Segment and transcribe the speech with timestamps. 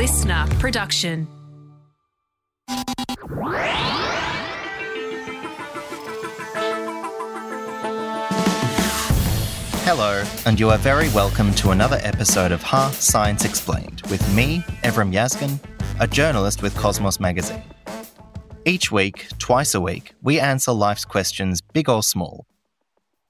[0.00, 1.28] listener production.
[9.84, 14.60] Hello, and you are very welcome to another episode of Ha Science Explained with me,
[14.84, 15.58] Evrim Yazgin,
[16.00, 17.62] a journalist with Cosmos Magazine.
[18.64, 22.46] Each week, twice a week, we answer life's questions, big or small.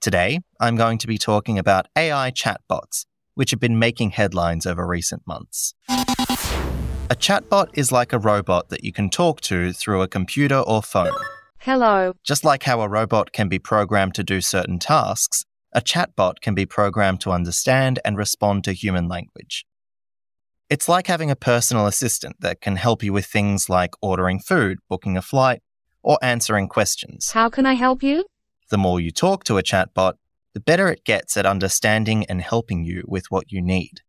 [0.00, 4.86] Today, I'm going to be talking about AI chatbots, which have been making headlines over
[4.86, 5.74] recent months.
[7.10, 10.80] A chatbot is like a robot that you can talk to through a computer or
[10.80, 11.10] phone.
[11.58, 12.12] Hello.
[12.22, 16.54] Just like how a robot can be programmed to do certain tasks, a chatbot can
[16.54, 19.66] be programmed to understand and respond to human language.
[20.68, 24.78] It's like having a personal assistant that can help you with things like ordering food,
[24.88, 25.62] booking a flight,
[26.04, 27.32] or answering questions.
[27.32, 28.24] How can I help you?
[28.68, 30.12] The more you talk to a chatbot,
[30.54, 34.02] the better it gets at understanding and helping you with what you need.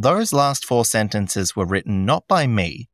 [0.00, 2.88] Those last four sentences were written not by me,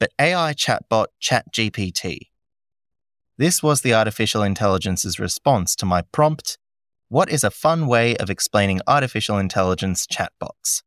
[0.00, 2.18] but AI chatbot ChatGPT.
[3.36, 6.58] This was the artificial intelligence's response to my prompt
[7.10, 10.82] What is a fun way of explaining artificial intelligence chatbots?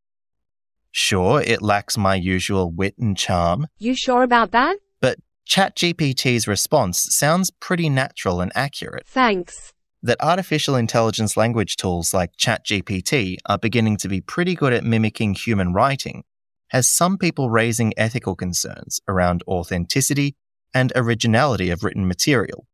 [0.91, 4.75] Sure, it lacks my usual wit and charm, You sure about that?
[4.99, 9.07] but ChatGPT's response sounds pretty natural and accurate.
[9.07, 9.71] Thanks.
[10.03, 15.33] That artificial intelligence language tools like ChatGPT are beginning to be pretty good at mimicking
[15.33, 16.23] human writing
[16.69, 20.35] has some people raising ethical concerns around authenticity
[20.73, 22.65] and originality of written material.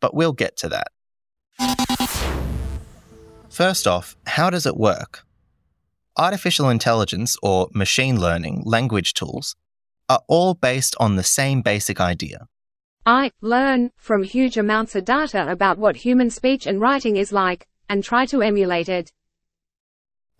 [0.00, 0.88] But we'll get to that.
[3.48, 5.24] First off, how does it work?
[6.18, 9.56] Artificial intelligence or machine learning language tools
[10.08, 12.46] are all based on the same basic idea.
[13.06, 17.68] I learn from huge amounts of data about what human speech and writing is like,
[17.88, 19.12] and try to emulate it.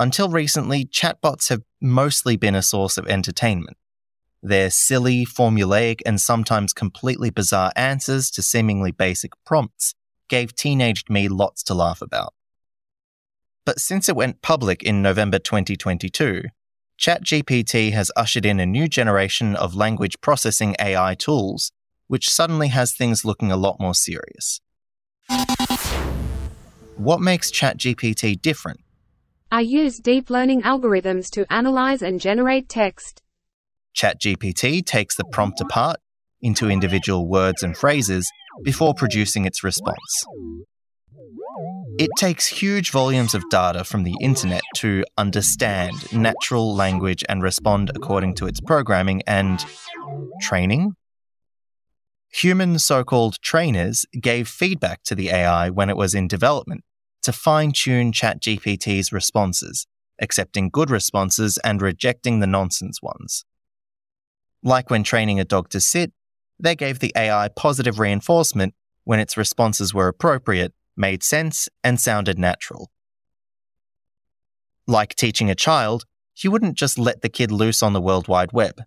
[0.00, 3.76] Until recently, chatbots have mostly been a source of entertainment.
[4.42, 9.94] Their silly, formulaic, and sometimes completely bizarre answers to seemingly basic prompts
[10.28, 12.34] gave teenaged me lots to laugh about.
[13.64, 16.42] But since it went public in November 2022,
[17.00, 21.70] ChatGPT has ushered in a new generation of language processing AI tools,
[22.08, 24.60] which suddenly has things looking a lot more serious.
[26.96, 28.80] What makes ChatGPT different?
[29.50, 33.22] I use deep learning algorithms to analyze and generate text.
[33.96, 35.98] ChatGPT takes the prompt apart
[36.40, 38.30] into individual words and phrases
[38.62, 40.24] before producing its response.
[41.98, 47.90] It takes huge volumes of data from the internet to understand natural language and respond
[47.94, 49.64] according to its programming and
[50.42, 50.94] training.
[52.32, 56.84] Human so called trainers gave feedback to the AI when it was in development
[57.22, 59.86] to fine tune ChatGPT's responses,
[60.20, 63.44] accepting good responses and rejecting the nonsense ones.
[64.62, 66.12] Like when training a dog to sit,
[66.58, 72.38] they gave the AI positive reinforcement when its responses were appropriate, made sense, and sounded
[72.38, 72.90] natural.
[74.86, 76.04] Like teaching a child,
[76.36, 78.82] you wouldn't just let the kid loose on the World Wide Web.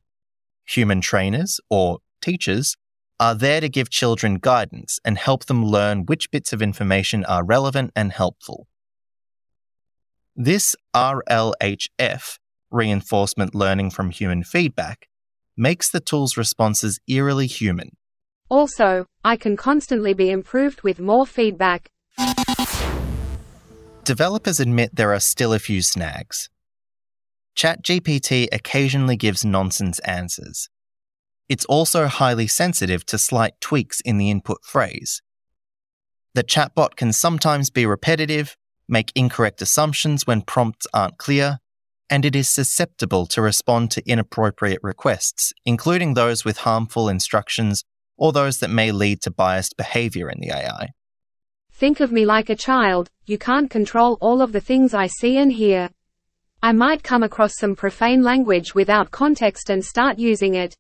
[0.66, 2.78] Human trainers, or teachers,
[3.20, 7.44] are there to give children guidance and help them learn which bits of information are
[7.44, 8.68] relevant and helpful.
[10.36, 12.40] This RLHF,
[12.72, 15.10] reinforcement learning from human feedback,
[15.58, 17.98] makes the tool's responses eerily human.
[18.50, 21.90] Also, I can constantly be improved with more feedback.
[24.06, 26.50] Developers admit there are still a few snags.
[27.56, 30.70] ChatGPT occasionally gives nonsense answers.
[31.50, 35.22] It's also highly sensitive to slight tweaks in the input phrase.
[36.36, 38.56] The chatbot can sometimes be repetitive,
[38.88, 41.58] make incorrect assumptions when prompts aren't clear,
[42.10, 47.84] and it is susceptible to respond to inappropriate requests, including those with harmful instructions
[48.16, 50.90] or those that may lead to biased behavior in the AI.
[51.72, 55.38] Think of me like a child, you can't control all of the things I see
[55.38, 55.90] and hear.
[56.62, 60.76] I might come across some profane language without context and start using it.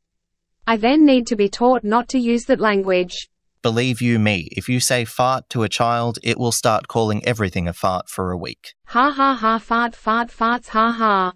[0.67, 3.29] I then need to be taught not to use that language.
[3.61, 7.67] Believe you me, if you say fart to a child, it will start calling everything
[7.67, 8.73] a fart for a week.
[8.85, 11.33] Ha ha ha fart fart farts ha ha.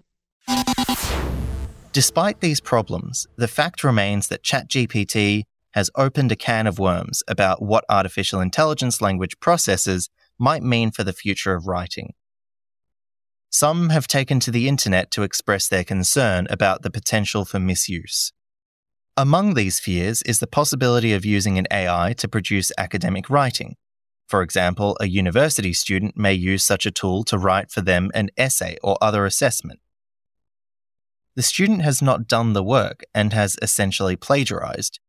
[1.92, 5.42] Despite these problems, the fact remains that ChatGPT
[5.74, 11.04] has opened a can of worms about what artificial intelligence language processors might mean for
[11.04, 12.14] the future of writing.
[13.50, 18.32] Some have taken to the internet to express their concern about the potential for misuse.
[19.16, 23.76] Among these fears is the possibility of using an AI to produce academic writing.
[24.26, 28.30] For example, a university student may use such a tool to write for them an
[28.36, 29.80] essay or other assessment.
[31.36, 35.00] the student has not done the work and has essentially plagiarized.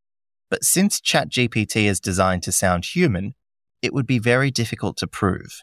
[0.49, 3.35] But since ChatGPT is designed to sound human,
[3.81, 5.61] it would be very difficult to prove.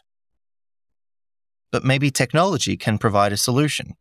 [1.71, 3.95] But maybe technology can provide a solution.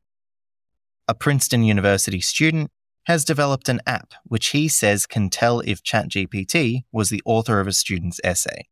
[1.08, 2.70] A Princeton University student
[3.06, 7.66] has developed an app which he says can tell if ChatGPT was the author of
[7.66, 8.68] a student's essay.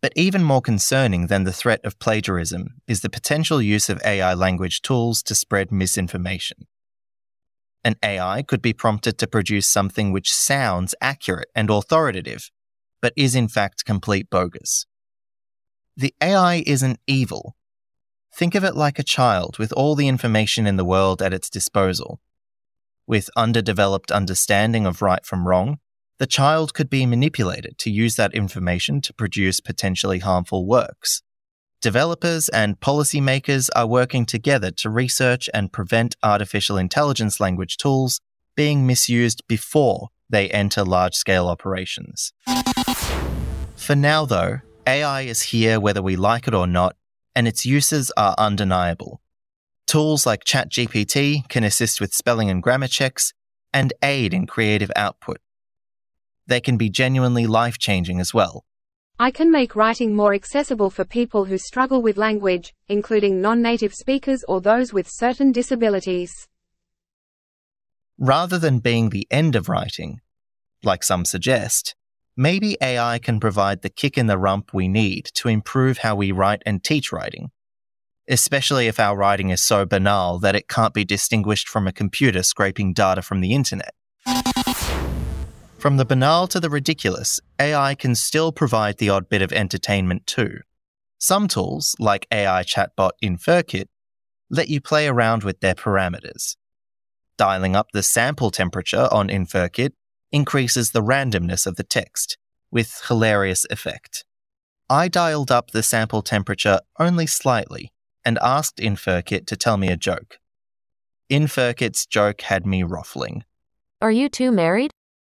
[0.00, 4.34] But even more concerning than the threat of plagiarism is the potential use of AI
[4.34, 6.66] language tools to spread misinformation.
[7.84, 12.50] An AI could be prompted to produce something which sounds accurate and authoritative,
[13.00, 14.86] but is in fact complete bogus.
[15.96, 17.56] The AI isn't evil.
[18.34, 21.48] Think of it like a child with all the information in the world at its
[21.48, 22.20] disposal.
[23.06, 25.78] With underdeveloped understanding of right from wrong,
[26.18, 31.22] the child could be manipulated to use that information to produce potentially harmful works.
[31.80, 38.20] Developers and policymakers are working together to research and prevent artificial intelligence language tools
[38.56, 42.32] being misused before they enter large scale operations.
[43.76, 44.58] For now, though,
[44.88, 46.96] AI is here whether we like it or not,
[47.34, 49.20] and its uses are undeniable.
[49.86, 53.32] Tools like ChatGPT can assist with spelling and grammar checks
[53.72, 55.40] and aid in creative output.
[56.46, 58.64] They can be genuinely life changing as well.
[59.18, 64.44] I can make writing more accessible for people who struggle with language, including non-native speakers
[64.48, 66.48] or those with certain disabilities.
[68.18, 70.20] Rather than being the end of writing,
[70.82, 71.94] like some suggest,
[72.36, 76.32] maybe AI can provide the kick in the rump we need to improve how we
[76.32, 77.50] write and teach writing,
[78.28, 82.42] especially if our writing is so banal that it can't be distinguished from a computer
[82.42, 83.94] scraping data from the internet.
[85.78, 90.26] From the banal to the ridiculous, AI can still provide the odd bit of entertainment
[90.26, 90.60] too.
[91.18, 93.88] Some tools, like AI chatbot InferKit,
[94.50, 96.56] let you play around with their parameters.
[97.36, 99.92] Dialing up the sample temperature on InferKit
[100.34, 102.36] increases the randomness of the text,
[102.72, 104.24] with hilarious effect.
[104.90, 107.92] I dialed up the sample temperature only slightly
[108.24, 110.40] and asked InferKit to tell me a joke.
[111.30, 113.44] InferKit's joke had me ruffling.
[114.02, 114.90] Are you two married?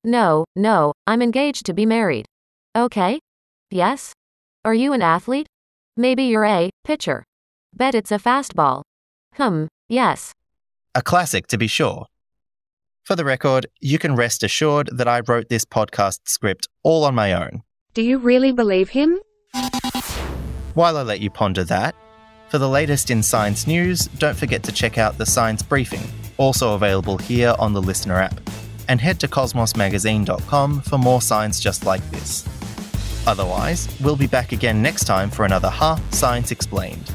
[0.04, 2.26] No, no, I'm engaged to be married.
[2.76, 3.20] Okay?
[3.70, 4.14] Yes?
[4.66, 5.48] Are you an athlete?
[5.96, 7.24] Maybe you're a pitcher.
[7.72, 8.82] Bet it's a fastball.
[9.36, 10.34] Hmm, yes.
[10.96, 12.08] A classic, to be sure.
[13.08, 17.16] For the record, you can rest assured that I wrote this podcast script all on
[17.16, 17.64] my own.
[17.94, 19.18] Do you really believe him?
[20.74, 21.96] While I let you ponder that,
[22.50, 26.04] for the latest in science news, don't forget to check out the Science Briefing,
[26.36, 28.42] also available here on the Listener app
[28.90, 32.46] and head to cosmosmagazine.com for more science just like this.
[33.26, 37.10] Otherwise, we'll be back again next time for another Ha Science Explained.